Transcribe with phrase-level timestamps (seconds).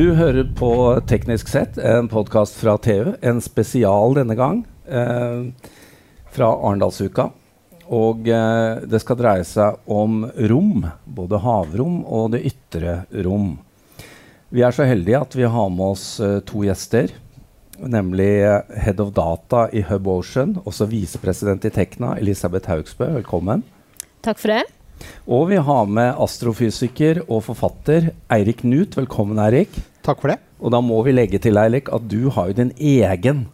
[0.00, 0.72] Du hører på
[1.04, 3.10] Teknisk sett, en podkast fra TU.
[3.20, 5.50] En spesial denne gang eh,
[6.32, 7.26] fra Arendalsuka.
[7.92, 10.86] Og eh, det skal dreie seg om rom.
[11.04, 12.94] Både havrom og det ytre
[13.26, 13.58] rom.
[14.48, 17.12] Vi er så heldige at vi har med oss eh, to gjester.
[17.76, 23.18] Nemlig eh, Head of Data i Hub Ocean, også visepresident i Tekna, Elisabeth Haugsbø.
[23.20, 23.68] Velkommen.
[24.24, 24.64] Takk for det.
[25.28, 28.96] Og vi har med astrofysiker og forfatter Eirik Knut.
[28.96, 29.76] Velkommen, Eirik.
[30.06, 30.40] Takk for det.
[30.60, 33.46] Og da må vi legge til, Eilik, at du har jo din egen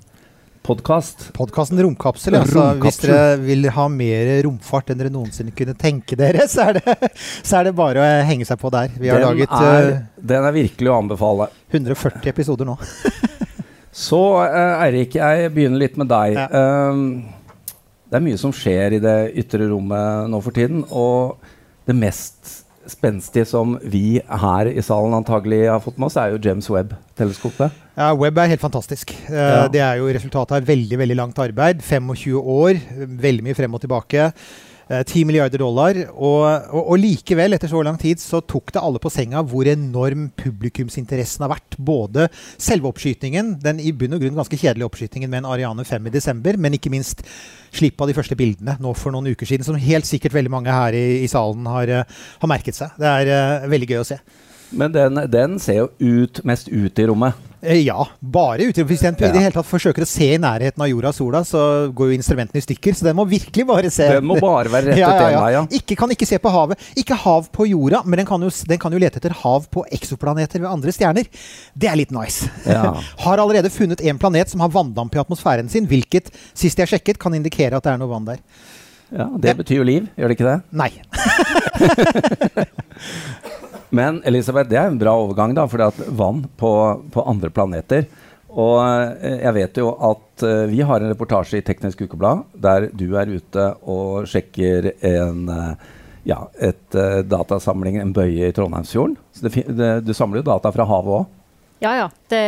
[0.67, 1.29] podkast.
[1.35, 2.35] Podkasten Romkapsel.
[2.39, 6.81] Altså, hvis dere vil ha mer romfart enn dere noensinne kunne tenke dere, så er,
[6.81, 7.11] det,
[7.47, 8.91] så er det bare å henge seg på der.
[8.99, 11.49] Vi har Den laget er, eh, den er virkelig å anbefale.
[11.75, 12.79] 140 episoder nå.
[13.97, 16.35] Så eh, Eirik, jeg begynner litt med deg.
[16.37, 16.91] Ja.
[16.93, 17.31] Um,
[18.07, 20.83] det er mye som skjer i det ytre rommet nå for tiden.
[20.93, 21.41] Og
[21.89, 26.41] det mest spenstige som vi her i salen antagelig har fått med oss, er jo
[26.43, 27.75] James Webb-teleskopet.
[27.97, 29.15] Ja, Web er helt fantastisk.
[29.29, 29.69] Eh, Ja.
[29.73, 31.81] Det er jo resultatet av veldig veldig langt arbeid.
[31.83, 32.81] 25 år,
[33.23, 34.33] veldig mye frem og tilbake.
[34.87, 35.99] Eh, 10 milliarder dollar.
[36.15, 39.67] Og, og, og likevel, etter så lang tid, så tok det alle på senga hvor
[39.71, 41.79] enorm publikumsinteressen har vært.
[41.79, 46.07] Både selve oppskytingen, den i bunn og grunn ganske kjedelige oppskytingen med en Ariane 5
[46.07, 47.27] i desember, men ikke minst
[47.77, 50.73] slipp av de første bildene nå for noen uker siden, som helt sikkert veldig mange
[50.73, 52.95] her i, i salen har, eh, har merket seg.
[53.01, 54.21] Det er uh, veldig gøy å se.
[54.77, 57.35] Men den, den ser jo ut, mest ut i rommet.
[57.67, 58.85] Eh, Ja, bare ute.
[58.87, 59.11] Hvis Ja.
[59.11, 62.13] i det hele tatt forsøker å se i nærheten av jorda og sola, så går
[62.13, 62.95] jo instrumentene i stykker.
[62.95, 64.09] Så den må virkelig bare se.
[64.09, 65.67] Den må bare være rettet ja, ja, ja.
[65.71, 66.79] Ikke, kan ikke se på havet.
[66.97, 69.85] Ikke hav på jorda, men den kan, jo, den kan jo lete etter hav på
[69.91, 71.27] eksoplaneter ved andre stjerner.
[71.77, 72.49] Det er litt nice.
[72.67, 72.95] Ja.
[73.27, 77.19] har allerede funnet en planet som har vanndamp i atmosfæren sin, hvilket, sist jeg sjekket,
[77.19, 78.39] kan indikere at det er noe vann der.
[79.15, 80.63] Ja, Det betyr jo liv, gjør det ikke det?
[80.75, 80.91] Nei.
[83.95, 86.71] Men Elisabeth, det er en bra overgang, da, for vann på,
[87.13, 88.07] på andre planeter.
[88.57, 92.89] Og eh, jeg vet jo at eh, vi har en reportasje i Teknisk Ukeblad der
[92.97, 95.93] du er ute og sjekker en eh,
[96.27, 99.13] ja, et uh, datasamling, en bøye i Trondheimsfjorden.
[99.31, 101.29] Så det, det, du samler jo data fra havet òg.
[101.85, 102.09] Ja, ja.
[102.27, 102.41] Det,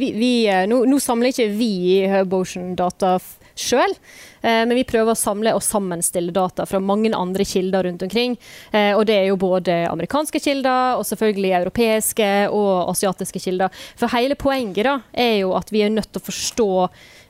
[0.00, 0.30] vi, vi,
[0.66, 3.12] nå, nå samler ikke vi i Hub Ocean data
[3.58, 3.94] sjøl,
[4.42, 8.36] eh, men vi prøver å samle og sammenstille data fra mange andre kilder rundt omkring.
[8.72, 13.82] Eh, og det er jo både amerikanske kilder og selvfølgelig europeiske og asiatiske kilder.
[13.96, 16.70] For hele poenget da, er jo at vi er nødt til å forstå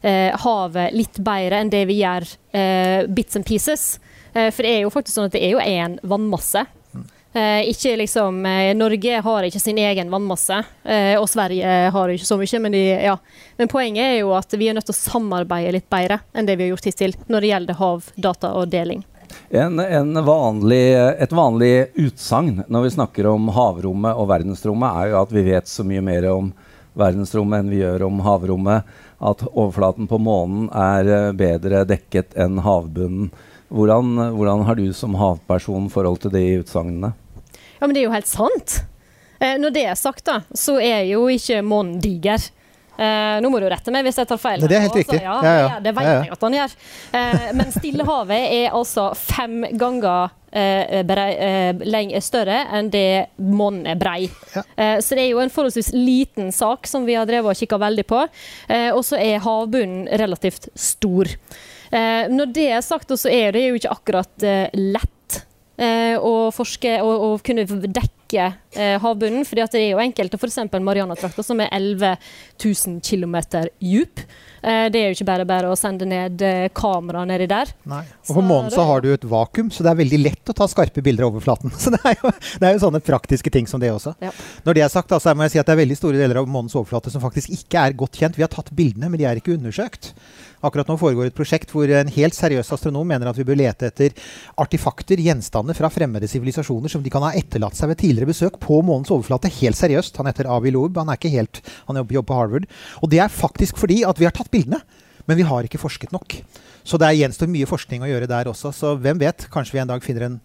[0.02, 2.28] eh, havet litt bedre enn det vi gjør
[3.08, 3.96] bits and pieces.
[4.32, 6.66] For det er jo faktisk sånn at det er jo én vannmasse.
[7.32, 12.28] Eh, ikke liksom, eh, Norge har ikke sin egen vannmasse, eh, og Sverige har ikke
[12.28, 12.60] så mye.
[12.60, 13.16] Men, de, ja.
[13.56, 16.58] men poenget er jo at vi er nødt til å samarbeide litt bedre enn det
[16.58, 19.06] vi har gjort hittil når det gjelder hav, data og deling.
[19.48, 20.82] En, en vanlig,
[21.24, 21.72] et vanlig
[22.04, 26.04] utsagn når vi snakker om havrommet og verdensrommet, er jo at vi vet så mye
[26.04, 26.52] mer om
[27.00, 28.92] verdensrommet enn vi gjør om havrommet.
[29.24, 33.32] At overflaten på månen er eh, bedre dekket enn havbunnen.
[33.72, 37.14] Hvordan, hvordan har du som havperson forhold til de utsagnene?
[37.82, 38.76] Ja, men det er jo helt sant.
[39.42, 42.44] Eh, når det er sagt, da, så er jo ikke månen diger.
[42.94, 44.60] Eh, nå må du rette meg hvis jeg tar feil.
[44.62, 45.18] Nei, det er helt nå, riktig.
[45.18, 45.80] Altså, ja, Ja, ja.
[45.82, 46.76] det vet jeg at han gjør.
[47.18, 53.08] Eh, men Stillehavet er altså fem ganger eh, eh, større enn det
[53.42, 54.28] månen er brei.
[54.54, 54.62] Ja.
[54.76, 57.80] Eh, så det er jo en forholdsvis liten sak som vi har drevet og kikka
[57.82, 58.22] veldig på.
[58.68, 61.34] Eh, og så er havbunnen relativt stor.
[61.90, 64.48] Eh, når det er sagt, så er det jo ikke akkurat
[64.78, 65.18] lett
[65.80, 69.44] eh, å forske og, og kunne dekke eh, havbunnen.
[69.48, 70.58] fordi at det er jo enkelte, f.eks.
[70.72, 72.16] Marianatrakta, som er 11
[72.62, 73.36] 000 km
[73.80, 74.22] djup.
[74.62, 76.42] Eh, det er jo ikke bare bare å sende ned
[76.76, 77.72] kamera nedi der.
[77.88, 78.04] Nei.
[78.28, 80.68] Og på månen så har du et vakuum, så det er veldig lett å ta
[80.70, 81.72] skarpe bilder av overflaten.
[81.82, 84.14] Så det er jo, det er jo sånne praktiske ting som det også.
[84.22, 84.30] Ja.
[84.66, 86.48] Når det er sagt, så må jeg si at det er veldig store deler av
[86.50, 88.38] månens overflate som faktisk ikke er godt kjent.
[88.38, 90.12] Vi har tatt bildene, men de er ikke undersøkt.
[90.62, 93.88] Akkurat nå foregår et prosjekt hvor en helt seriøs astronom mener at vi bør lete
[93.90, 94.14] etter
[94.62, 98.78] artefakter, gjenstander fra fremmede sivilisasjoner som de kan ha etterlatt seg ved tidligere besøk på
[98.86, 99.50] månens overflate.
[99.60, 100.18] Helt seriøst.
[100.22, 101.00] Han heter Avi Loeb.
[101.02, 102.68] Han er ikke helt Han jobber på Harvard.
[103.02, 104.82] Og det er faktisk fordi at vi har tatt bildene.
[105.26, 106.40] Men vi har ikke forsket nok.
[106.82, 108.72] Så det gjenstår mye forskning å gjøre der også.
[108.74, 109.46] Så hvem vet?
[109.52, 110.40] Kanskje vi en dag finner en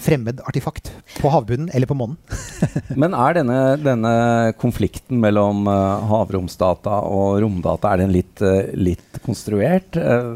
[0.00, 2.16] fremmed artefakt på havbunnen eller på månen.
[3.00, 4.14] Men er denne, denne
[4.60, 9.98] konflikten mellom eh, havromsdata og romdata er den litt, eh, litt konstruert?
[10.00, 10.32] Eh,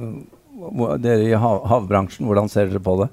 [1.03, 3.11] dere i hav, havbransjen, hvordan ser dere på det?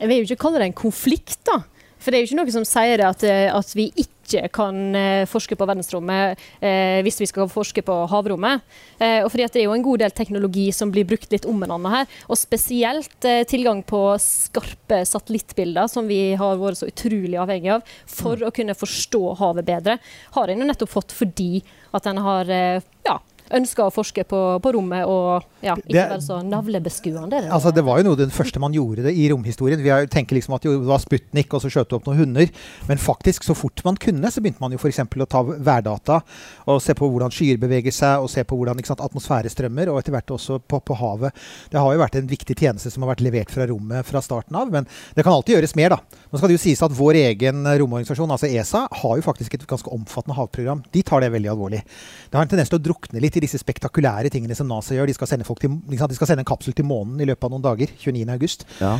[0.00, 1.62] Jeg vil jo ikke kalle det en konflikt, da.
[1.96, 5.26] For det er jo ikke noe som sier at, at vi ikke ikke kan eh,
[5.30, 8.64] forske på verdensrommet eh, hvis vi skal forske på havrommet.
[8.98, 11.62] Eh, og fordi Det er jo en god del teknologi som blir brukt litt om
[11.62, 12.10] hverandre her.
[12.28, 18.36] Og spesielt tilgang på skarpe satellittbilder, som vi har vært så utrolig avhengig av for
[18.36, 18.48] mm.
[18.48, 19.98] å kunne forstå havet bedre,
[20.36, 21.62] har en jo nettopp fått fordi
[21.96, 22.50] at en har
[23.06, 23.16] ja,
[23.54, 27.28] ønska å forske på, på, rommet og ja, ikke være så navlebeskuende.
[27.30, 29.82] Det, altså, det var jo noe den første man gjorde det i romhistorien.
[29.82, 32.50] Vi tenker liksom at det var Sputnik, og så skjøt opp noen hunder.
[32.90, 35.02] Men faktisk, så fort man kunne, så begynte man jo f.eks.
[35.02, 36.20] å ta værdata
[36.66, 40.14] og se på hvordan skyer beveger seg, og se på hvordan sant, atmosfærestrømmer, og etter
[40.14, 41.46] hvert også på, på, havet.
[41.72, 44.58] Det har jo vært en viktig tjeneste som har vært levert fra rommet fra starten
[44.58, 46.22] av, men det kan alltid gjøres mer, da.
[46.30, 49.66] Nå skal det jo sies at vår egen romorganisasjon, altså ESA, har jo faktisk et
[49.68, 50.82] ganske omfattende havprogram.
[50.94, 51.82] De tar det veldig alvorlig.
[52.30, 55.10] Det har en tendens til å drukne litt i disse spektakulære tingene som NASA gjør.
[55.10, 57.64] De skal sende, til, de skal sende en kapsel til månen i løpet av noen
[57.64, 57.92] dager.
[58.02, 58.66] 29.8.
[58.80, 58.96] Ja.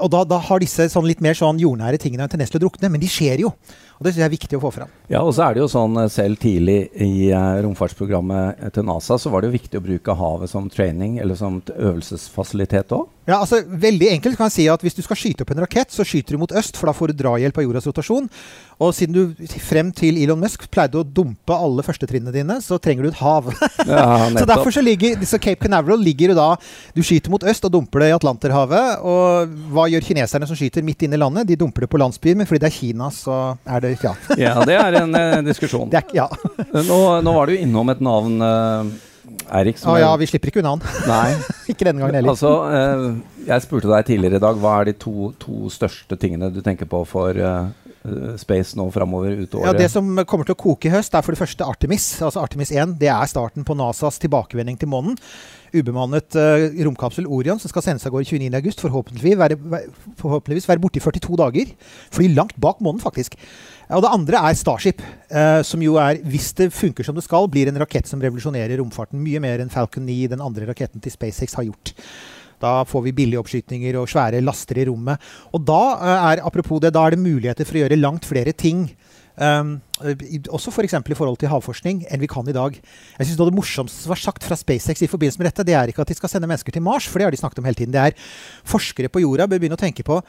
[0.00, 2.66] og da, da, har disse sånn litt mer sånn jordnære tingene en tendens til å
[2.66, 2.92] drukne.
[2.92, 3.54] Men de skjer jo.
[3.98, 4.92] Og Det synes jeg er viktig å få fram.
[5.12, 9.18] Ja, og så er det jo sånn eh, Selv tidlig i uh, romfartsprogrammet til NASA
[9.20, 13.08] så var det jo viktig å bruke havet som training eller som øvelsesfasilitet òg.
[13.24, 15.92] Ja, altså Veldig enkelt kan jeg si at Hvis du skal skyte opp en rakett,
[15.92, 18.28] så skyter du mot øst, for da får du drahjelp av jordas rotasjon.
[18.82, 23.06] Og siden du frem til Elon Musk pleide å dumpe alle førstetrinnene dine, så trenger
[23.06, 23.52] du et hav.
[23.84, 26.46] Ja, så derfor så ligger så Cape Canaveral ligger jo da
[26.96, 29.02] Du skyter mot øst og dumper det i Atlanterhavet.
[29.04, 31.48] Og hva gjør kineserne som skyter midt inne i landet?
[31.48, 33.36] De dumper det på landsbyen, men fordi det er Kina, så
[33.68, 35.90] er det Ja, ja det er en eh, diskusjon.
[35.94, 36.28] Er, ja.
[36.72, 38.94] nå, nå, var du innom et navn eh,
[39.58, 40.84] Eirik Å ja, vi slipper ikke unna han.
[41.08, 41.36] Nei.
[41.72, 42.34] ikke denne gangen heller.
[42.34, 46.52] Altså, eh, jeg spurte deg tidligere i dag hva er de to, to største tingene
[46.52, 47.72] du tenker på for eh,
[48.40, 49.66] Space nå framover ut året?
[49.70, 52.08] Ja, det som kommer til å koke i høst, er for det første Artemis.
[52.20, 52.98] Altså Artemis 1.
[53.00, 55.16] Det er starten på NASAs tilbakevending til månen.
[55.74, 58.78] Ubemannet uh, romkapsel Orion som skal sendes av gårde 29.8.
[58.84, 59.34] Forhåpentligvis
[60.20, 61.72] forhåpentligvis være borte i 42 dager.
[62.14, 63.36] Fly langt bak månen, faktisk.
[63.92, 67.48] Og det andre er Starship, eh, som jo er, hvis det funker som det skal,
[67.52, 71.12] blir en rakett som revolusjonerer romfarten mye mer enn Falcon 9, den andre raketten til
[71.12, 71.92] SpaceX, har gjort.
[72.62, 75.20] Da får vi billige oppskytninger og svære laster i rommet.
[75.52, 78.56] Og da eh, er apropos det, da er det muligheter for å gjøre langt flere
[78.56, 78.86] ting.
[79.34, 79.80] Um,
[80.54, 80.94] også f.eks.
[80.94, 82.76] For i forhold til havforskning enn vi kan i dag.
[83.18, 85.90] Jeg synes Det morsomste som var sagt fra SpaceX i forbindelse med dette, det er
[85.90, 87.78] ikke at de skal sende mennesker til Mars, for det har de snakket om hele
[87.78, 87.92] tiden.
[87.92, 88.18] Det er
[88.64, 90.20] forskere på jorda bør begynne å tenke på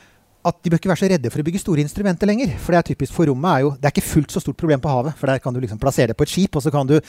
[0.46, 2.52] at de bør ikke være så redde for å bygge store instrumenter lenger.
[2.62, 4.81] For det er typisk for rommet er jo Det er ikke fullt så stort problem
[4.81, 5.18] på havet.
[5.18, 7.00] For der kan du liksom plassere det på et skip, og så kan du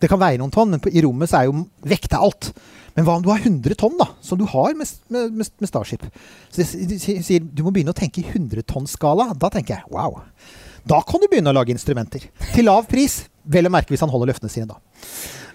[0.00, 2.54] Det kan veie noen tonn, men i rommet så er jo vekt alt.
[2.96, 6.06] Men hva om du har 100 tonn, da, som du har med, med, med Starship?
[6.48, 9.34] Så de sier du må begynne å tenke i 100-tonnsskala.
[9.36, 10.22] Da tenker jeg wow.
[10.88, 12.24] Da kan du begynne å lage instrumenter.
[12.54, 13.24] Til lav pris.
[13.50, 14.76] Vel å merke hvis han holder løftene sine, da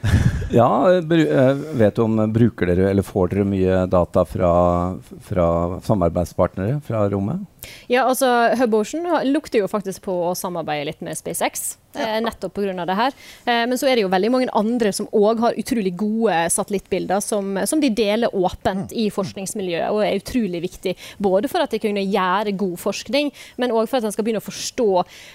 [0.53, 4.51] ja, eh, vet du om bruker dere eller får dere mye data fra,
[5.25, 5.47] fra
[5.85, 7.41] samarbeidspartnere fra rommet?
[7.91, 8.29] Ja, altså
[8.59, 11.75] Hub Ocean lukter jo faktisk på å samarbeide litt med SpaceX.
[11.95, 12.19] Ja.
[12.19, 12.85] nettopp pga.
[12.85, 13.13] det her.
[13.45, 17.23] Eh, men så er det jo veldig mange andre som òg har utrolig gode satellittbilder
[17.23, 20.95] som, som, de deler åpent i forskningsmiljøet, og er utrolig viktig.
[21.17, 23.31] Både for at de kunne gjøre god forskning,
[23.61, 24.89] men òg for at en skal begynne å forstå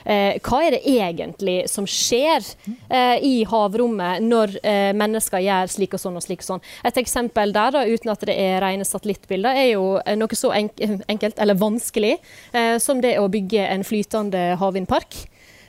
[0.05, 2.45] eh, hva er det egentlig som skjer
[2.89, 6.65] eh, i havrommet når eh, mennesker gjør slik og sånn og slik og sånn.
[6.87, 10.53] Et eksempel der, da, uten at det er rene satellittbilder, er jo eh, noe så
[10.55, 12.17] enkelt, eller vanskelig,
[12.83, 15.19] som det å bygge en flytende havvindpark.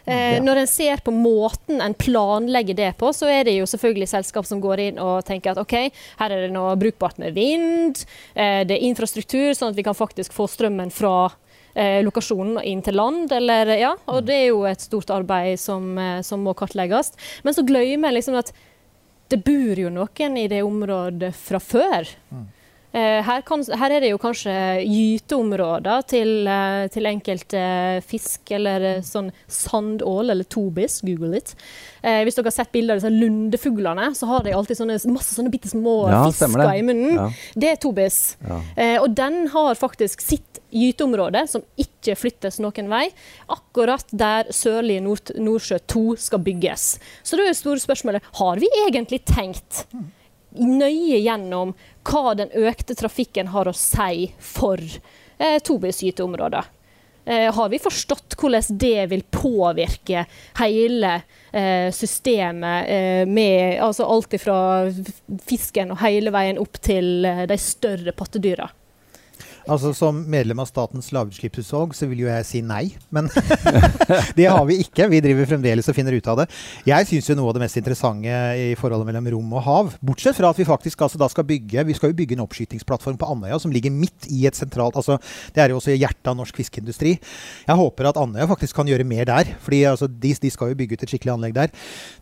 [0.06, 0.42] Eh, ja.
[0.42, 4.48] Når en ser på måten en planlegger det på, så er det jo selvfølgelig selskap
[4.50, 5.76] som går inn og tenker at OK,
[6.22, 8.02] her er det noe brukbart med vind,
[8.34, 11.30] eh, det er infrastruktur, sånn at vi kan faktisk få strømmen fra
[11.76, 13.32] eh, lokasjonen inn til land.
[13.36, 14.28] Eller, ja, og mm.
[14.30, 17.14] det er jo et stort arbeid som, eh, som må kartlegges.
[17.46, 18.54] Men så glemmer en liksom at
[19.32, 22.10] det bor jo noen i det området fra før.
[22.34, 22.50] Mm.
[22.92, 27.62] Eh, her, kan, her, er det jo kanskje gyteområder til, eh, til enkelte
[28.04, 31.00] fisk, eller eh, sånn sandål eller tobis.
[31.08, 31.54] Google it.
[32.04, 35.38] Eh, hvis dere har sett bilder av disse lundefuglene, så har de alltid sånne, masse
[35.38, 37.16] sånne bitte små ja, fisker i munnen.
[37.16, 37.30] Ja.
[37.64, 38.22] Det er tobis.
[38.44, 38.60] Ja.
[38.76, 43.06] Eh, og den har faktisk sitt gyteområde, som ikke flyttes noen vei,
[43.52, 46.96] akkurat der Sørlige Nord Nordsjø 2 skal bygges.
[47.24, 49.86] Så da er det store spørsmålet har vi egentlig tenkt
[50.52, 51.74] nøye gjennom
[52.08, 56.70] hva den økte trafikken har å si for eh, Tobis-gyteområder.
[57.26, 60.26] Eh, har vi forstått hvordan det vil påvirke
[60.58, 61.14] hele
[61.52, 64.60] eh, systemet eh, med altså alt fra
[65.46, 68.72] fisken og hele veien opp til eh, de større pattedyra?
[69.70, 73.28] Altså Som medlem av Statens lavutslippsutvalg så vil jo jeg si nei, men
[74.38, 75.08] det har vi ikke.
[75.12, 76.48] Vi driver fremdeles og finner ut av det.
[76.88, 80.38] Jeg syns jo noe av det mest interessante i forholdet mellom rom og hav, bortsett
[80.38, 83.30] fra at vi faktisk altså da skal bygge Vi skal jo bygge en oppskytingsplattform på
[83.34, 85.18] Andøya som ligger midt i et sentralt altså
[85.54, 87.16] Det er jo også hjertet av norsk fiskeindustri.
[87.68, 89.54] Jeg håper at Andøya faktisk kan gjøre mer der.
[89.62, 91.74] fordi altså, de, de, skal jo bygge ut et skikkelig anlegg der.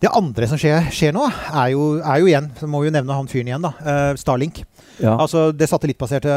[0.01, 2.96] Det andre som skjer, skjer nå, er jo, er jo igjen så må vi jo
[2.96, 3.72] nevne han fyren igjen, da.
[3.79, 4.63] Uh, Starlink.
[5.00, 5.15] Ja.
[5.15, 6.34] Altså Det satellittbaserte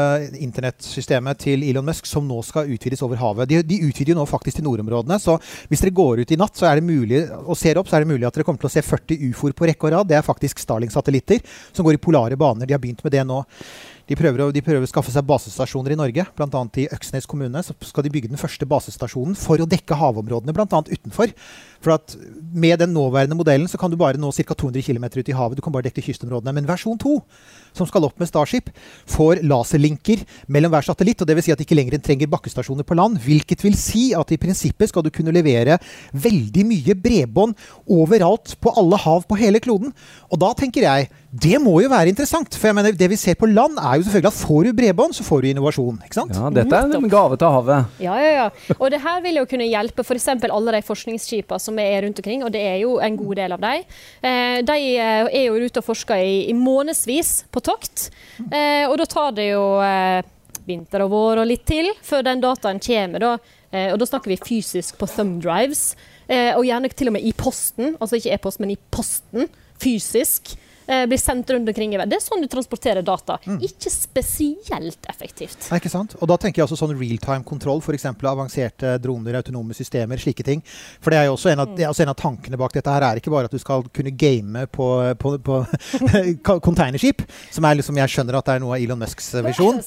[0.93, 3.49] internettsystemet til Elon Musk som nå skal utvides over havet.
[3.49, 5.19] De, de, utvider jo nå faktisk til nordområdene.
[5.19, 5.37] Så
[5.69, 8.03] hvis dere går ut i natt så er det mulig, og ser opp, så er
[8.03, 10.09] det mulig at dere kommer til å se 40 ufoer på rekke og rad.
[10.09, 11.41] Det er faktisk Starling-satellitter
[11.73, 12.67] som går i polare baner.
[12.67, 13.43] De har begynt med det nå.
[14.09, 16.25] De prøver, å, de prøver, å, skaffe seg basestasjoner i Norge.
[16.35, 16.63] Bl.a.
[16.81, 20.81] i Øksnes kommune så skal de bygge den første basestasjonen for å dekke havområdene, bl.a.
[20.91, 21.31] utenfor.
[21.83, 22.15] For at
[22.53, 24.53] Med den nåværende modellen så kan du bare nå ca.
[24.53, 25.57] 200 km ut i havet.
[25.57, 26.53] Du kan bare dekke kystområdene.
[26.53, 27.15] Men versjon 2,
[27.73, 28.69] som skal opp med Starship,
[29.09, 31.23] får laserlinker mellom hver satellitt.
[31.23, 31.47] og Dvs.
[31.47, 33.17] Si at de ikke lenger trenger bakkestasjoner på land.
[33.25, 35.79] Hvilket vil si at i prinsippet skal du kunne levere
[36.13, 37.57] veldig mye bredbånd
[37.89, 39.89] overalt på alle hav på hele kloden.
[40.29, 42.53] Og da tenker jeg det må jo være interessant.
[42.53, 45.15] For jeg mener, det vi ser på land, er jo selvfølgelig at får du bredbånd,
[45.17, 45.97] så får du innovasjon.
[46.05, 46.35] ikke sant?
[46.37, 47.87] Ja, Dette er en gave til havet.
[48.03, 48.75] Ja, ja, ja.
[48.77, 50.27] Og det her vil jo kunne hjelpe f.eks.
[50.29, 53.63] alle de forskningsskipene som er rundt omkring, og det er jo en god del av
[53.63, 53.83] dem.
[54.21, 58.09] Eh, de eh, er jo ute og forsker i, i månedsvis på tokt.
[58.49, 59.65] Eh, og da tar det jo
[60.63, 63.19] vinter og vår og litt til før den dataen kommer.
[63.19, 63.33] Da.
[63.91, 65.91] Og da snakker vi fysisk på thumb drives.
[66.31, 67.97] Eh, og gjerne til og med i posten.
[67.99, 69.49] Altså ikke e-post, men i posten.
[69.81, 70.53] Fysisk
[70.85, 72.11] blir sendt rundt omkring i verden.
[72.13, 73.37] Det er sånn du transporterer data.
[73.45, 73.59] Mm.
[73.65, 75.69] Ikke spesielt effektivt.
[75.71, 76.15] Nei, ikke sant?
[76.19, 78.07] Og da tenker jeg også sånn realtime-kontroll, f.eks.
[78.11, 80.63] avanserte droner, autonome systemer, slike ting.
[81.03, 81.83] For det er jo også en, av, mm.
[81.89, 84.65] også en, av, tankene bak dette her er ikke bare at du skal kunne game
[84.71, 84.87] på,
[85.19, 85.61] på, på
[86.67, 89.81] containerskip, som er liksom, jeg skjønner at det er noe av Elon Musks visjon.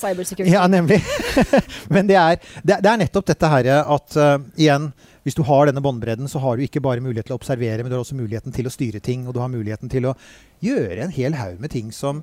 [0.46, 1.02] Ja, nemlig.
[1.94, 4.90] Men det er, det, det er nettopp dette her at uh, igjen
[5.26, 7.90] hvis du har denne båndbredden, så har du ikke bare mulighet til å observere, men
[7.90, 9.24] du har også muligheten til å styre ting.
[9.26, 10.14] Og du har muligheten til å
[10.62, 12.22] gjøre en hel haug med ting som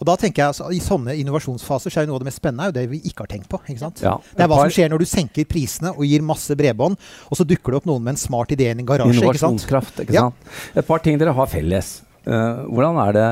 [0.00, 2.40] og da tenker jeg, altså, I sånne innovasjonsfaser så er jo noe av det mest
[2.40, 3.58] spennende er jo det vi ikke har tenkt på.
[3.66, 4.00] ikke sant?
[4.00, 6.96] Ja, det er hva som skjer når du senker prisene og gir masse bredbånd,
[7.28, 9.12] og så dukker det opp noen med en smart idé i en garasje.
[9.18, 10.48] Innovasjonskraft, ikke sant?
[10.48, 10.62] Ja.
[10.80, 11.98] Et par ting dere har felles.
[12.24, 13.26] Uh, hvordan er det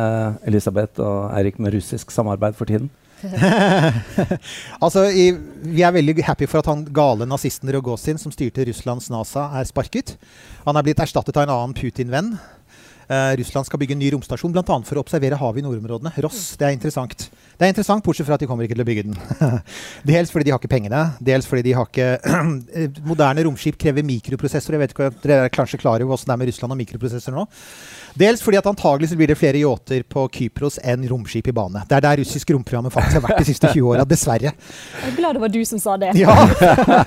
[0.53, 2.93] Elisabeth og Eirik med russisk samarbeid for tiden?
[4.85, 5.31] altså, i,
[5.67, 9.67] Vi er veldig happy for at han gale nazisten Rogozin, som styrte Russlands NASA, er
[9.69, 10.17] sparket.
[10.67, 12.37] Han er blitt erstattet av en annen Putin-venn.
[13.09, 14.65] Uh, Russland skal bygge en ny romstasjon bl.a.
[14.85, 16.13] for å observere havet i nordområdene.
[16.25, 16.43] Ross.
[16.61, 17.29] Det er interessant.
[17.59, 19.17] Det er interessant, Bortsett fra at de kommer ikke til å bygge den.
[20.11, 21.01] dels fordi de har ikke pengene.
[21.25, 22.09] Dels fordi de har ikke
[23.09, 24.77] Moderne romskip krever mikroprosessor.
[24.77, 26.79] Jeg vet ikke om dere er kanskje klar over åssen det er med Russland og
[26.83, 27.47] mikroprosessor nå.
[28.19, 31.85] Dels fordi at antagelig så blir det flere yachter på Kypros enn romskip i bane.
[31.89, 34.07] Det er der russisk romprogrammet faktisk har vært de siste 20 åra.
[34.09, 34.53] Dessverre.
[34.53, 36.13] Jeg er glad det var du som sa det.
[36.19, 36.35] Ja.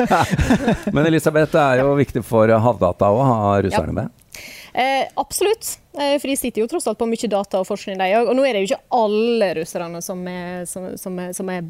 [0.95, 3.99] Men Elisabeth, det er jo viktig for Havdata å ha russerne ja.
[4.01, 4.43] med?
[4.73, 5.80] Eh, absolutt.
[5.99, 8.29] Eh, for de sitter jo tross alt på mye data og forskning, de òg.
[8.31, 11.67] Og nå er det jo ikke alle russerne som er, som, som er, som er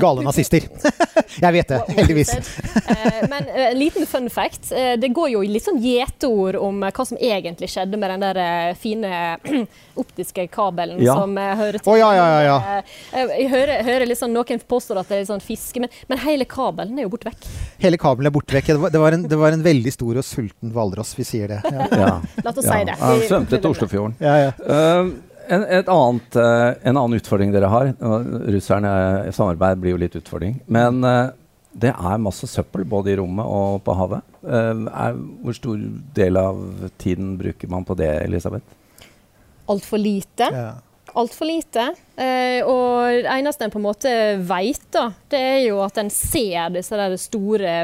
[0.00, 0.64] Gale nazister.
[1.44, 2.32] jeg vet det, heldigvis.
[2.32, 4.70] Eh, men en uh, liten fun fact.
[4.72, 8.76] Uh, det går jo litt sånn gjeteord om hva som egentlig skjedde med den der
[8.78, 9.12] fine
[10.02, 11.16] optiske kabelen ja.
[11.18, 12.78] som hører til oh, ja, ja, ja,
[13.12, 16.96] Jeg hører, hører liksom noen påstår at det er sånn fiske, men, men, hele kabelen
[16.98, 17.50] er jo borte vekk.
[17.82, 18.72] Hele kabelen er borte vekk.
[18.72, 21.52] Det var, det var, en, det var en, veldig stor og sulten hvalross, vi sier
[21.52, 21.60] det.
[21.92, 22.96] La oss si det.
[23.00, 24.16] Han svømte til Oslofjorden.
[24.22, 24.54] Ja, ja.
[24.62, 27.92] Uh, en, annet, uh, en, annen utfordring dere har
[28.52, 28.92] Russerne
[29.28, 30.58] i samarbeid blir jo litt utfordring.
[30.66, 31.32] Men uh,
[31.72, 34.24] det er masse søppel både i rommet og på havet.
[34.44, 35.78] Er, hvor stor
[36.16, 36.58] del av
[37.00, 38.66] tiden bruker man på det, Elisabeth?
[39.72, 40.50] Altfor lite.
[40.52, 40.66] Ja.
[41.16, 41.86] Altfor lite.
[42.68, 44.12] og det eneste en på en måte
[44.48, 45.00] veit,
[45.32, 47.78] det er jo at en ser disse der store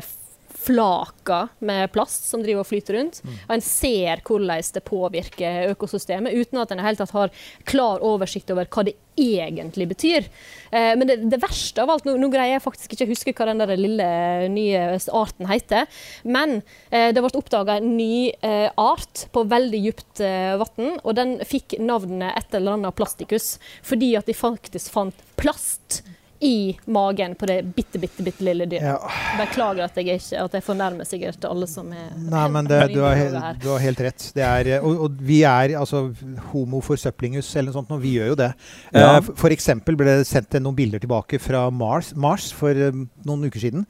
[0.68, 3.22] flaka med plast som driver og flyter rundt.
[3.24, 3.36] Mm.
[3.56, 7.32] En ser hvordan det påvirker økosystemet, uten at en helt tatt har
[7.68, 10.28] klar oversikt over hva det egentlig betyr.
[10.70, 13.34] Eh, men det, det, verste av alt nå, nå, greier jeg faktisk ikke å huske
[13.34, 14.10] hva den der lille
[14.52, 14.84] nye
[15.16, 15.88] arten heter.
[16.28, 16.60] Men
[16.90, 20.98] eh, det ble oppdaga en ny eh, art på veldig dypt eh, vann.
[21.02, 23.56] Og den fikk navnet et eller annet plastikus
[23.86, 26.02] fordi at de faktisk fant plast
[26.40, 28.86] i magen på det bitte, bitte, bitte lille dyret.
[28.86, 29.14] Ja.
[29.40, 33.00] Beklager at jeg, ikke, at jeg fornærmer sikkert alle som er Nei, men det, du,
[33.02, 34.28] har helt, du, har helt, rett.
[34.36, 36.04] Er, og, og, vi er altså
[36.52, 38.52] homo forsøplingus eller noe sånt, og vi gjør jo det.
[38.92, 39.18] Ja.
[39.18, 43.50] Uh, for eksempel ble det sendt noen bilder tilbake fra Mars, Mars for um, noen
[43.50, 43.86] uker siden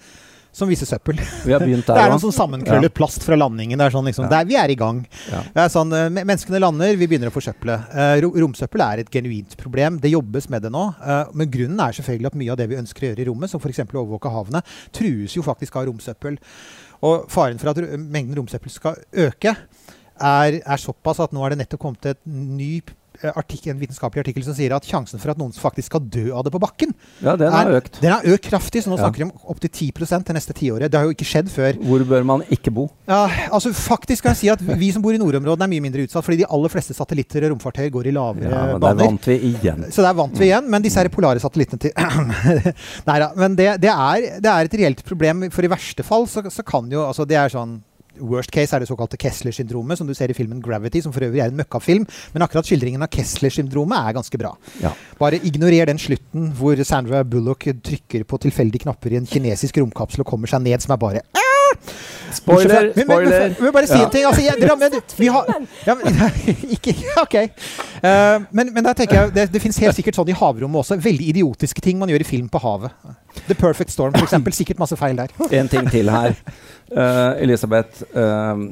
[0.59, 1.21] som viser søppel.
[1.45, 3.79] Vi har begynt der, Det er noe som sånn sammenkrøllet plast fra landingen.
[3.79, 4.31] Det er sånn liksom, Ja.
[4.33, 5.01] det er, vi er i gang.
[5.31, 5.43] Ja.
[5.55, 7.79] Det er sånn, eh, Menneskene lander, vi begynner å forsøple.
[7.95, 10.01] Eh, romsøppel er et genuint problem.
[10.03, 10.85] Det jobbes med det nå.
[10.99, 13.53] Eh, men grunnen er selvfølgelig at mye av det vi ønsker å gjøre i rommet,
[13.55, 13.85] som f.eks.
[13.89, 14.63] overvåke havene,
[14.93, 16.39] trues jo faktisk av romsøppel.
[17.07, 18.99] Og faren for at mengden romsøppel skal
[19.29, 19.55] øke,
[20.19, 22.81] er, er såpass at nå er det nettopp kommet et ny
[23.35, 26.45] artikkel, en vitenskapelig artikkel som sier at sjansen for at noen faktisk skal dø av
[26.47, 26.93] det på bakken,
[27.25, 28.01] Ja, den har er, økt.
[28.01, 28.83] den har økt kraftig.
[28.85, 30.91] Så nå snakker vi om opptil 10 det neste tiåret.
[30.91, 31.79] Det har jo ikke skjedd før.
[31.83, 32.89] Hvor bør man ikke bo?
[33.09, 36.05] Ja, altså Faktisk kan jeg si at vi som bor i nordområdene er mye mindre
[36.07, 39.05] utsatt, fordi de aller fleste satellitter og romfartøyer går i lavere Ja, men Der baner.
[39.05, 39.87] vant vi igjen.
[39.93, 40.69] Så der vant vi igjen.
[40.71, 41.93] Men disse her polare satellittene til
[43.09, 43.31] Nei da.
[43.37, 46.65] Men det, det, er, det er et reelt problem, for i verste fall så, så
[46.67, 47.79] kan jo altså Det er sånn
[48.21, 51.41] Worst case er det såkalte Kessler-syndromet, som du ser i filmen 'Gravity', som for øvrig
[51.41, 52.07] er en møkkafilm.
[52.35, 54.57] Men akkurat skildringen av Kessler-syndromet er ganske bra.
[54.83, 54.93] Ja.
[55.19, 60.21] Bare ignorer den slutten hvor Sandra Bullock trykker på tilfeldige knapper i en kinesisk romkapsel
[60.21, 61.23] og kommer seg ned, som er bare
[62.39, 62.93] Spoiler!
[62.97, 63.55] men, men, men, spoiler.
[63.59, 64.05] Vi må bare si Ja.
[64.05, 64.25] en ting.
[64.29, 65.47] Altså, jeg, dere, men, vi har,
[65.87, 66.19] ja, men,
[66.77, 67.37] ikke, ok.
[68.03, 70.99] Uh, men, men der tenker jeg, det, det fins helt sikkert sånn i havrommet også.
[71.05, 72.93] Veldig idiotiske ting man gjør i film på havet.
[73.47, 74.55] The Perfect Storm, eksempel.
[74.57, 75.33] Sikkert masse feil der.
[75.57, 76.37] En ting til her.
[76.93, 78.69] Uh, Elisabeth, Uh,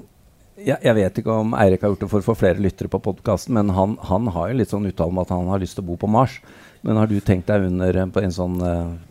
[0.57, 2.97] jeg, jeg vet ikke om Eirik har gjort det for å få flere lyttere på
[3.05, 5.85] podkasten, men han, han har jo litt sånn uttale om at han har lyst til
[5.85, 6.39] å bo på Mars.
[6.81, 8.57] Men har du tenkt deg under på en sånn,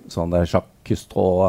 [0.09, 1.45] sånn der Jacques Cousteau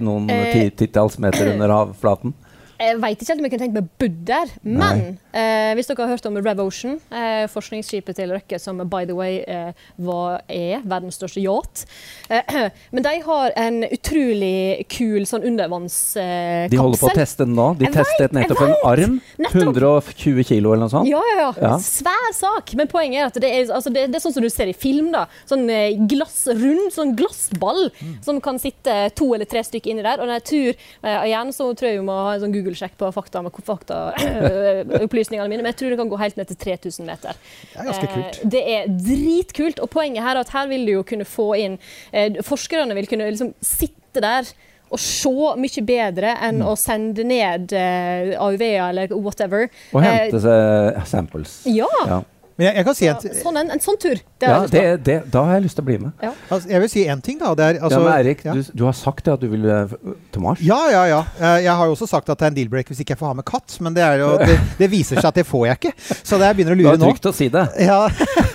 [0.00, 0.70] noen Eh.
[0.76, 2.34] titalls meter under havflaten?
[2.82, 6.04] Jeg veit ikke helt om jeg kunne tenkt meg bodd der, men eh, hvis dere
[6.06, 9.70] har hørt om Rev Ocean, eh, forskningsskipet til Røkke, som by the way eh,
[10.02, 11.84] var, er verdens største yacht
[12.28, 16.70] eh, Men de har en utrolig kul sånn undervannskapsel.
[16.72, 17.68] De holder på å teste den nå.
[17.78, 19.16] De Jeg testet nettopp en arm.
[19.40, 19.60] Nettopp.
[19.62, 21.08] 120 kilo eller noe sånt.
[21.10, 21.72] Ja, ja, ja, Ja.
[21.82, 22.74] Svær sak.
[22.78, 24.76] Men poenget er at det er, altså det, det er sånn som du ser i
[24.76, 25.10] film.
[25.14, 25.24] da.
[25.48, 27.88] Sånn eh, glass, rund sånn glassball
[28.24, 30.22] som kan sitte to eller tre stykker inni der.
[30.22, 33.10] Og når jeg eh, igjen så tror jeg vi må ha en sånn Google-sjekk på
[33.12, 37.38] fakta med faktaopplysningene mine, men jeg tror det kan gå helt ned til 3000 meter.
[37.72, 38.40] Det er ganske kult.
[38.42, 39.80] Eh, det er dritkult.
[39.84, 41.78] Og poenget her er at her vil du jo kunne få inn
[42.12, 44.48] eh, Forskerne vil kunne liksom sitte der
[44.92, 46.66] og se mye bedre enn Mm.
[46.68, 49.68] å sende ned eh, AUV-er eller whatever.
[49.94, 51.62] Og Eh, hente seg samples.
[51.64, 51.88] ja.
[52.06, 52.18] Ja,
[52.62, 54.20] Men jeg, jeg kan si en, Så, sånn, en, en sånn tur.
[54.38, 56.12] Det ja det, det, da har jeg lyst til å bli med.
[56.22, 57.50] altså, jeg vil si én ting, da.
[57.58, 58.54] Det er, altså, ja, men Erik, ja.
[58.54, 59.94] du, du har sagt at du vil eh,
[60.34, 60.62] til Mars.
[60.62, 61.18] Ja, ja, ja.
[61.40, 63.32] Eh, Jeg har jo også sagt at det er en deal-break hvis ikke jeg får
[63.32, 65.80] ha med katt, men det, er jo, det, det viser seg at det får jeg
[65.80, 65.94] ikke.
[66.22, 67.10] Så det jeg begynner å Det lure nå.
[67.10, 67.64] trygt å si det.
[67.82, 68.00] Ja,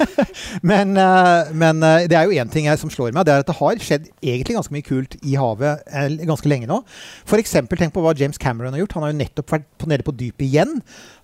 [0.72, 3.28] men, eh, men det er jo én ting jeg, som slår meg.
[3.28, 5.84] Det er at det har skjedd egentlig ganske mye kult i havet
[6.28, 6.80] ganske lenge nå.
[7.28, 7.56] F.eks.
[7.78, 8.96] tenk på hva James Cameron har gjort.
[8.98, 10.78] Han har jo nettopp vært på, nede på dypet igjen.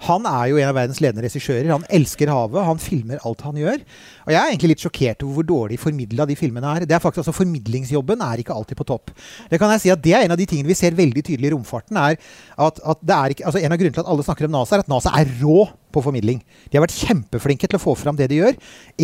[0.07, 1.69] Han er jo en av verdens ledende regissører.
[1.73, 2.63] Han elsker havet.
[2.67, 3.83] Han filmer alt han gjør.
[4.25, 6.87] Og jeg er egentlig litt sjokkert over hvor dårlig formidla de filmene er.
[6.89, 9.13] Det er faktisk altså Formidlingsjobben er ikke alltid på topp.
[9.51, 11.51] Det kan jeg si at det er en av de tingene vi ser veldig tydelig
[11.51, 11.97] i romfarten.
[11.97, 14.55] er at, at det er ikke, altså En av grunnene til at alle snakker om
[14.57, 16.41] NASA, er at NASA er rå på formidling.
[16.69, 18.57] De har vært kjempeflinke til å få fram det de gjør.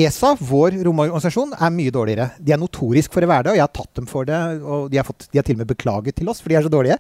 [0.04, 2.30] ESA, vår romorganisasjon, er mye dårligere.
[2.42, 4.42] De er notorisk for å være det, og jeg har tatt dem for det.
[4.60, 6.66] Og de har, fått, de har til og med beklaget til oss, for de er
[6.66, 7.00] så dårlige.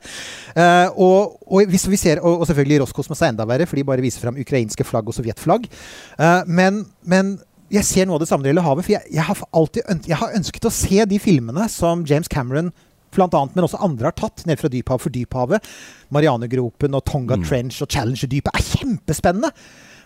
[0.55, 4.23] Uh, og, og, ser, og, og selvfølgelig Roskosmos er enda verre, for de bare viser
[4.23, 5.69] fram ukrainske flagg og sovjetflagg.
[6.19, 7.37] Uh, men, men
[7.73, 8.87] jeg ser noe av det samme når gjelder havet.
[8.87, 12.71] For jeg, jeg, har alltid jeg har ønsket å se de filmene som James Cameron
[13.11, 15.61] blant annet, men også andre har tatt ned fra dyphavet for dyphavet.
[16.11, 17.43] Marianegropen og Tonga Mm.
[17.45, 19.51] Trench og Challenger-dypet er kjempespennende.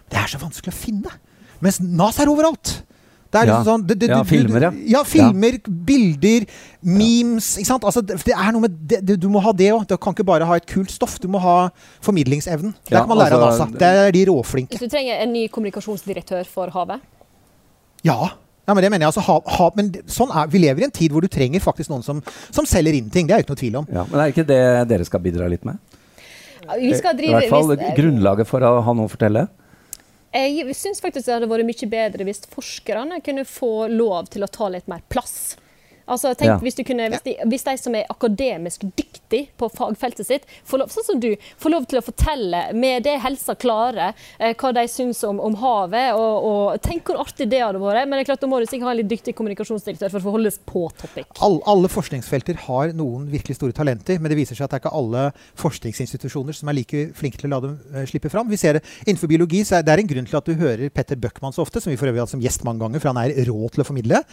[0.10, 1.12] Det er så vanskelig å finne.
[1.62, 2.82] Mens NASA er overalt.
[3.34, 3.64] Det er Ja.
[3.64, 4.72] liksom sånn, det, det, Ja, du- filmer, ja.
[4.86, 6.46] Ja, filmer, bilder,
[6.84, 7.58] memes.
[7.58, 7.84] ikke sant?
[7.84, 9.88] Altså, det, det er noe med det, det, Du må ha det òg.
[9.88, 11.20] Du kan ikke bare ha et kult stoff.
[11.20, 12.74] Du må ha formidlingsevnen.
[12.86, 13.80] Det Ja, kan man lære av altså, NASA.
[13.80, 14.70] Det er de råflinke.
[14.78, 17.02] Hvis du trenger en ny kommunikasjonsdirektør for havet
[18.04, 18.30] Ja.
[18.68, 19.12] Ja, men det mener jeg.
[19.12, 21.92] Altså, ha, ha, men sånn er, vi lever i en tid hvor du trenger faktisk
[21.92, 22.22] noen som,
[22.54, 23.28] som selger inn ting.
[23.28, 23.90] Det er jo ikke noe tvil om.
[23.92, 25.82] Ja, men er ikke det dere skal bidra litt med?
[26.80, 29.48] Vi skal I hvert fall hvis- grunnlaget for å ha noe å fortelle.
[30.34, 34.50] Jeg syns faktisk det hadde vært mye bedre hvis forskerne kunne få lov til å
[34.50, 35.58] ta litt mer plass.
[36.08, 36.58] Altså, tenk Ja.
[36.60, 40.84] hvis, du kunne, hvis, de, hvis de som er akademisk dyktige på fagfeltet sitt, får
[40.84, 44.74] lov, sånn som du, får lov til å fortelle med det helsa klarer, eh, hva
[44.76, 46.14] de syns om, om havet.
[46.14, 48.08] Og, og Tenk hvor artig det hadde vært.
[48.08, 50.26] Men det er klart, da må du sikkert ha en litt dyktig kommunikasjonsdirektør for å
[50.28, 51.30] få holdes på topic.
[51.44, 54.84] All, alle forskningsfelter har noen virkelig store talenter, men det viser seg at det er
[54.86, 55.26] ikke alle
[55.64, 58.50] forskningsinstitusjoner som er like flinke til å la dem eh, slippe fram.
[58.52, 61.20] Vi ser det Innenfor biologi så er det en grunn til at du hører Petter
[61.20, 63.22] Bøckmann så ofte, som vi for øvrig har hatt som gjest mange ganger, for han
[63.24, 64.24] er rå til å formidle.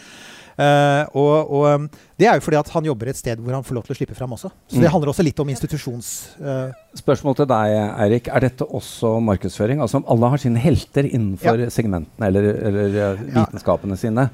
[0.57, 1.85] Eh, og, og um,
[2.19, 3.97] det er jo fordi at han jobber et sted hvor han får lov til å
[3.97, 4.51] slippe fram også.
[4.67, 4.91] Så det Mm.
[4.93, 6.11] handler også litt om institusjons...
[6.41, 8.27] Uh, Spørsmål til deg, Eirik.
[8.27, 9.79] Er dette også markedsføring?
[9.81, 14.01] Altså om alle har sine helter innenfor segmentene eller, eller vitenskapene Ja.
[14.03, 14.29] sine.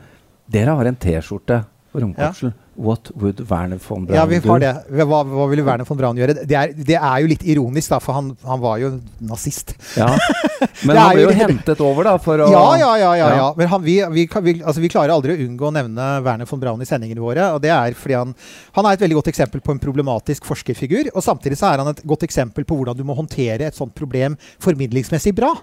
[0.49, 1.61] Dere har en T-skjorte
[1.93, 2.53] romkapsel.
[2.77, 4.71] What would Werner von Braun Ja, vi har det.
[4.93, 6.35] Hva, hva ville Werner von Braun gjøre?
[6.45, 8.91] Det er, det er jo litt ironisk, da, for han, han var jo
[9.25, 9.73] nazist.
[9.97, 10.11] Ja.
[10.85, 13.09] Men han ble jo hentet over, da, for å Ja, ja, ja.
[13.17, 13.39] ja, Ja.
[13.39, 13.49] ja.
[13.57, 16.61] Men han, vi, vi, vi, altså, vi klarer aldri å unngå å nevne Werner von
[16.61, 17.49] Braun i sendingene våre.
[17.57, 18.37] Og det er fordi han,
[18.77, 21.09] han er et veldig godt eksempel på en problematisk forskerfigur.
[21.15, 23.97] Og samtidig så er han et godt eksempel på hvordan du må håndtere et sånt
[23.97, 25.55] problem formidlingsmessig bra.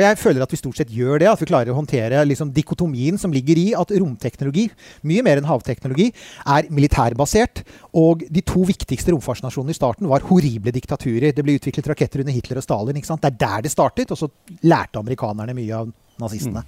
[0.00, 1.28] Og jeg føler at vi stort sett gjør det.
[1.30, 4.66] At vi klarer å håndtere liksom, dikotomien som ligger i at romteknologi,
[5.06, 6.08] mye mer enn havteknologi,
[6.48, 7.62] er militærbasert.
[8.00, 11.34] Og de to viktigste romfartsnasjonene i starten var horrible diktaturer.
[11.36, 13.00] Det ble utviklet raketter under Hitler og Stalin.
[13.00, 14.14] Det er der det startet.
[14.14, 14.30] Og så
[14.64, 16.64] lærte amerikanerne mye av nazistene.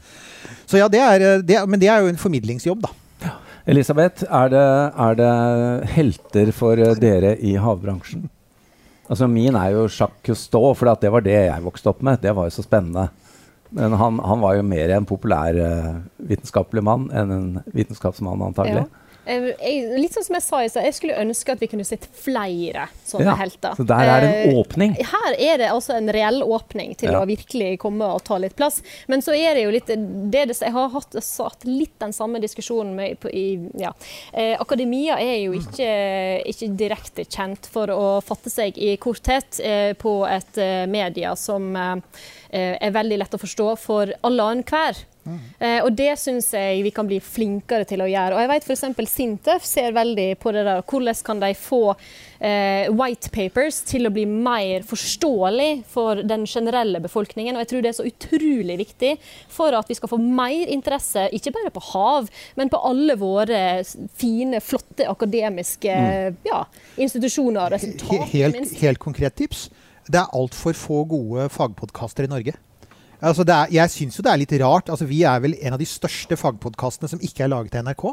[0.69, 2.93] Så ja, det er, det, men det er jo en formidlingsjobb, da.
[3.71, 4.69] Elisabeth, er det,
[5.05, 5.33] er det
[5.95, 8.25] helter for dere i havbransjen?
[9.13, 12.23] Altså Min er jo Jacques Cousteau, for det var det jeg vokste opp med.
[12.23, 13.11] Det var jo så spennende.
[13.73, 15.93] Men han, han var jo mer en populær eh,
[16.29, 18.85] vitenskapelig mann enn en vitenskapsmann, antagelig.
[18.85, 19.02] Ja.
[19.25, 21.85] Eh, Jeg, litt sånn som jeg sa i stad, jeg skulle ønske at vi kunne
[21.87, 23.77] sett flere sånne Ja, helter.
[23.79, 24.95] Så der er det en Eh, åpning.
[24.99, 27.21] Her er det altså en reell åpning til Ja.
[27.23, 28.83] å virkelig komme og ta litt plass.
[29.09, 29.99] Men så er det jo litt det,
[30.31, 33.93] det, Jeg har hatt, satt litt den samme diskusjonen med, på, i ja.
[34.35, 39.93] eh, Akademia er jo ikke, ikke direkte kjent for å fatte seg i korthet eh,
[39.95, 41.77] på et eh, media som
[42.53, 44.99] er veldig lett å forstå for alle og enhver.
[45.25, 48.37] Eh, og det syns jeg vi kan bli flinkere til å gjøre.
[48.37, 49.13] Og jeg vet f.eks.
[49.13, 50.83] Sintef ser veldig på det der.
[50.83, 51.83] Hvordan kan de få
[52.43, 57.57] eh, white papers til å bli mer forståelig for den generelle befolkningen.
[57.57, 59.13] Og jeg tror det er så utrolig viktig
[59.53, 63.63] for at vi skal få mer interesse, ikke bare på hav, men på alle våre
[64.19, 65.97] fine, flotte akademiske
[66.49, 66.65] ja,
[66.97, 67.63] institusjoner.
[67.67, 69.69] og Resultater, helt, helt konkret tips.
[70.09, 72.59] Det er altfor få gode fagpodkaster i Norge.
[73.23, 74.91] Altså er, jeg syns jo det er litt rart.
[74.93, 78.05] Altså vi er vel en av de største fagpodkastene som ikke er laget av NRK.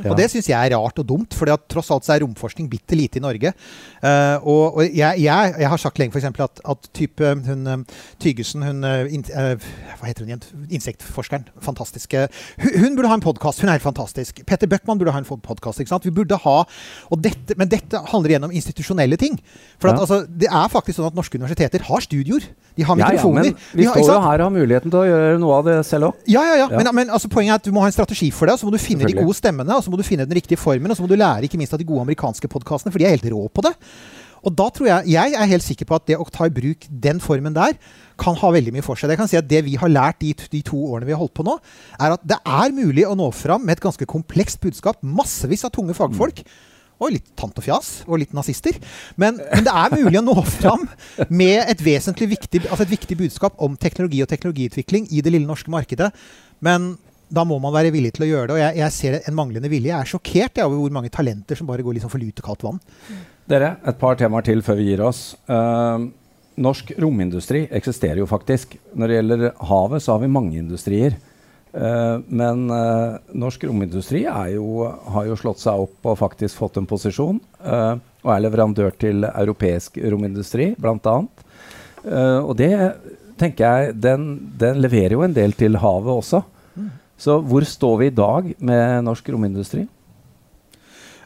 [0.00, 0.10] Ja.
[0.10, 2.96] Og det syns jeg er rart og dumt, for tross alt så er romforskning bitte
[2.98, 3.52] lite i Norge.
[4.00, 6.26] Uh, og og jeg, jeg, jeg har sagt lenge f.eks.
[6.44, 9.54] At, at type hun eh, Tygesen, hun eh, in, uh,
[10.00, 10.42] Hva heter hun igjen?
[10.74, 11.46] Insektforskeren.
[11.62, 12.26] Fantastiske.
[12.62, 13.62] Hun, hun burde ha en podkast.
[13.62, 14.42] Hun er helt fantastisk.
[14.48, 15.82] Petter Bøckmann burde ha en podkast.
[16.04, 19.38] Vi burde ha og dette, Men dette handler igjen om institusjonelle ting.
[19.78, 20.06] For at, Ja.
[20.06, 22.48] altså, det er faktisk sånn at norske universiteter har studioer.
[22.74, 23.42] De har Ja, ja, mikrofoner.
[23.42, 26.10] men vi står jo her og har muligheten til å gjøre noe av det selv
[26.10, 26.24] òg.
[26.30, 26.66] Ja, ja, ja.
[26.70, 26.80] Ja.
[26.80, 28.56] Men, men altså, poenget er at du må ha en strategi for det.
[28.56, 30.60] og Så må du finne de gode stemmene, og så må du finne den riktige
[30.60, 33.08] formen, og så må du lære ikke minst av de gode amerikanske podkastene, for de
[33.08, 33.74] er helt rå på det.
[34.44, 36.84] Og da tror jeg, jeg er helt sikker på at det å ta i bruk
[36.88, 37.78] den formen der,
[38.20, 39.10] kan ha veldig mye for seg.
[39.10, 41.34] Jeg kan si at Det vi har lært de, de to årene vi har holdt
[41.34, 41.56] på nå,
[41.98, 45.00] er at det er mulig å nå fram med et ganske komplekst budskap.
[45.02, 46.44] Massevis av tunge fagfolk.
[47.02, 48.76] Og litt tant og fjas, og litt nazister.
[49.20, 50.86] Men, men det er mulig å nå fram
[51.28, 55.48] med et vesentlig viktig, altså et viktig budskap om teknologi og teknologiutvikling i det lille
[55.48, 56.12] norske markedet.
[56.64, 56.94] Men
[57.34, 58.56] da må man være villig til å gjøre det.
[58.56, 59.90] Og jeg, jeg ser en manglende vilje.
[59.90, 62.66] Jeg er sjokkert over hvor mange talenter som bare går liksom for lut og kaldt
[62.66, 62.82] vann.
[63.50, 65.26] Dere, et par temaer til før vi gir oss.
[65.50, 66.06] Uh,
[66.60, 68.76] norsk romindustri eksisterer jo faktisk.
[68.94, 71.18] Når det gjelder havet, så har vi mange industrier.
[71.74, 76.78] Eh, men eh, norsk romindustri er jo, har jo slått seg opp og faktisk fått
[76.78, 77.40] en posisjon.
[77.64, 81.16] eh, og er leverandør til europeisk romindustri, bl.a.
[82.40, 82.70] Og det
[83.36, 84.22] tenker jeg den,
[84.56, 86.40] den leverer jo en del til havet også.
[87.20, 89.84] Så hvor står vi i dag med norsk romindustri?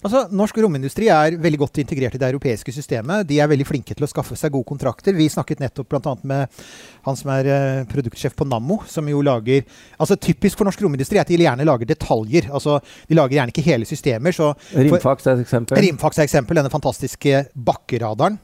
[0.04, 3.26] Altså, Norsk romindustri er veldig godt integrert i det europeiske systemet.
[3.28, 5.16] De er veldig flinke til å skaffe seg gode kontrakter.
[5.16, 6.14] Vi snakket nettopp bl.a.
[6.28, 6.60] med
[7.08, 9.64] han som er eh, produktsjef på Nammo, som jo lager
[9.98, 12.50] altså Typisk for norsk romindustri er at de gjerne lager detaljer.
[12.54, 14.34] altså De lager gjerne ikke hele systemer.
[14.34, 15.80] så Rimfax er et eksempel.
[15.82, 16.58] Rimfax er et eksempel.
[16.58, 18.38] Denne fantastiske bakkeradaren.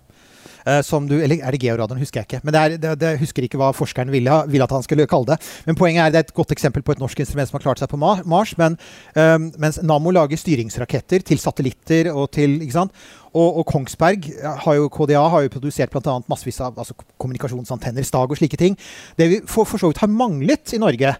[0.66, 2.42] Eh, som du, eller er det georadaren, husker jeg ikke.
[2.44, 5.34] Men det er, det, det husker ikke hva forskeren ville, ville at han skulle kalle
[5.34, 5.38] det.
[5.68, 7.82] Men poenget er det er et godt eksempel på et norsk instrument som har klart
[7.82, 8.54] seg på Mars.
[8.60, 8.78] Men
[9.16, 13.04] um, mens Nammo lager styringsraketter til satellitter og til ikke sant?
[13.34, 14.28] Og, og Kongsberg
[14.62, 16.20] har jo, KDA har jo produsert bl.a.
[16.30, 18.76] massevis av altså, kommunikasjonsantenner, stag og slike ting.
[19.18, 21.16] Det vi for, for så vidt har manglet i Norge,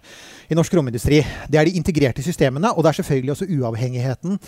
[0.47, 1.19] i norsk romindustri,
[1.51, 2.71] det er de integrerte systemene.
[2.71, 4.39] Og det er selvfølgelig også uavhengigheten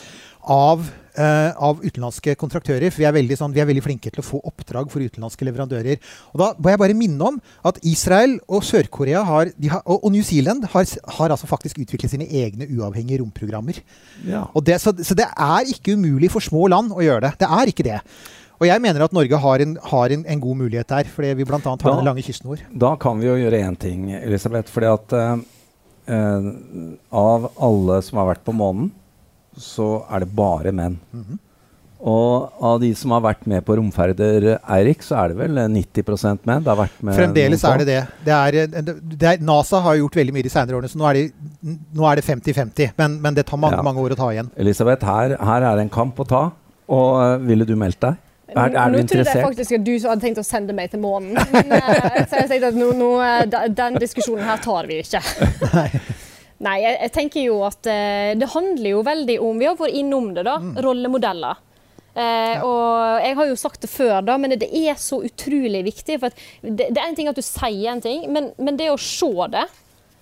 [0.47, 2.87] av, eh, av utenlandske kontraktører.
[2.93, 5.47] For vi er, veldig, sånn, vi er veldig flinke til å få oppdrag for utenlandske
[5.47, 6.01] leverandører.
[6.33, 10.25] Og da må jeg bare minne om at Israel og Sør-Korea har, har, og, New
[10.25, 10.87] Zealand har,
[11.19, 13.81] har altså faktisk utviklet sine egne uavhengige romprogrammer.
[14.27, 14.47] Ja.
[14.53, 17.37] Og det, så, så det er ikke umulig for små land å gjøre det.
[17.43, 18.01] Det er ikke det.
[18.57, 21.45] Og jeg mener at Norge har en, har en, en god mulighet der, fordi vi
[21.45, 21.59] bl.a.
[21.61, 22.63] har Da- den lange kysten vår.
[22.73, 24.71] Da kan vi jo gjøre én ting, Elisabeth.
[24.73, 25.43] Fordi at uh,
[26.09, 26.47] uh,
[27.13, 28.89] av alle som har vært på månen,
[29.61, 30.97] så er det bare menn.
[31.11, 31.43] Mhm.
[31.97, 36.45] Og av de som har vært med på romferder, Eirik, så er det vel 90%
[36.45, 36.61] menn?
[36.61, 38.01] Det har vært med Fremdeles er det det.
[38.27, 41.07] det, er, eh, det er, NASA har gjort veldig mye de senere årene, så nå
[41.09, 42.93] er det 50-50.
[43.01, 43.85] Men, men, det tar mange, ja.
[43.85, 44.53] mange år å ta igjen.
[44.61, 46.43] Elisabeth, her, her er det en kamp å ta.
[46.87, 48.21] Og uh, ville du meldt deg?
[48.47, 51.33] Er, er nå trodde jeg faktisk at du hadde tenkt å sende meg til månen.
[51.51, 53.09] Men, uh, så jeg tenkte at nå, nå,
[53.73, 55.25] den diskusjonen her tar vi ikke.
[55.73, 55.89] Nei.
[56.67, 59.97] Nei, jeg, jeg, tenker jo at uh, det handler jo veldig om Vi har vært
[60.01, 60.57] innom det, da.
[60.59, 60.75] Mm.
[60.83, 61.63] Rollemodeller.
[62.17, 62.61] Eh, ja.
[62.65, 66.15] og jeg har jo sagt det før, da, men det er så utrolig viktig.
[66.23, 68.97] for det, det, er en ting at du sier en ting, men, men det å
[68.97, 69.67] se det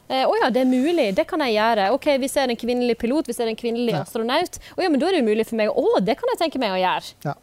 [0.05, 1.87] å eh, oh ja, det er mulig, det kan jeg gjøre.
[1.95, 4.03] Ok, Vi ser en kvinnelig pilot, vi ser en kvinnelig ja.
[4.03, 4.59] astronaut.
[4.59, 5.71] Å oh ja, men da er det jo mulig for meg.
[5.71, 7.15] Å, oh, det kan jeg tenke meg å gjøre.
[7.25, 7.33] Ja.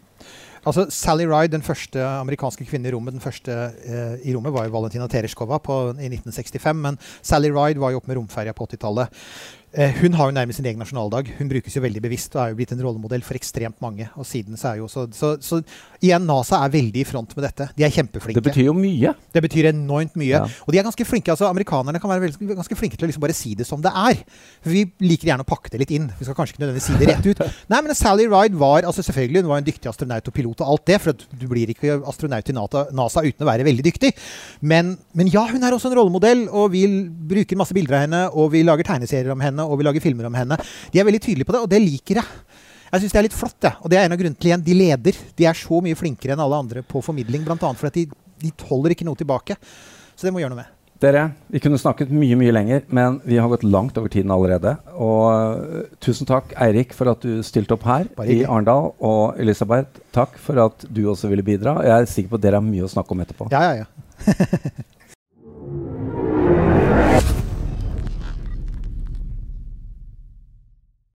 [0.63, 3.51] Altså, Sally Ride, den første amerikanske kvinnen i rommet, den første
[3.83, 6.79] eh, i rommet var jo Valentina Tereshkova på, i 1965.
[6.85, 9.23] Men Sally Ride var jo oppe med romferja på 80-tallet.
[9.73, 11.31] Eh, hun har jo nærmest sin egen nasjonaldag.
[11.39, 14.05] Hun brukes jo veldig bevisst og er jo blitt en rollemodell for ekstremt mange.
[14.21, 15.63] Og siden så er jo så, så, så,
[16.03, 17.71] igjen, NASA er veldig i front med dette.
[17.79, 18.37] De er kjempeflinke.
[18.37, 19.15] Det betyr jo mye.
[19.33, 20.35] Det betyr enormt mye.
[20.35, 20.43] Ja.
[20.67, 21.33] Og de er ganske flinke.
[21.33, 23.95] altså Amerikanerne kan være veldig, ganske flinke til å liksom bare si det som det
[23.97, 24.21] er.
[24.61, 26.11] For vi liker gjerne å pakke det litt inn.
[26.19, 27.43] Vi skal kanskje ikke nødvendigvis si det rett ut.
[27.73, 30.75] Nei, men Sally Ride var altså selvfølgelig hun var en dyktig astronaut og pilot og
[30.75, 31.01] alt det.
[31.07, 34.13] For du blir ikke astronaut i NASA uten å være veldig dyktig.
[34.61, 36.85] Men, men ja, hun er også en rollemodell, og vi
[37.33, 40.29] bruker masse bilder av henne, og vi lager tegneserier om henne, og vi lager filmer
[40.29, 40.59] om henne henne.
[40.93, 42.43] De er veldig tydelige på det, og det liker jeg.
[42.93, 43.79] Jeg syns det er litt flott, jeg.
[43.81, 44.67] og det er en av grunnene til igjen.
[44.67, 45.25] De leder.
[45.39, 47.73] De er så mye flinkere enn alle andre på formidling, bl.a.
[47.79, 49.57] fordi de, de holder ikke noe tilbake.
[50.13, 50.79] Så det må gjøre noe med.
[51.03, 54.77] Dere, vi kunne snakket mye mye lenger, men vi har gått langt over tiden allerede.
[54.95, 58.93] Og uh, tusen takk, Eirik, for at du stilte opp her i Arendal.
[59.03, 61.81] Og Elisabeth, takk for at du også ville bidra.
[61.89, 63.51] Jeg er sikker på at dere har mye å snakke om etterpå.
[63.51, 64.87] Ja, ja, ja.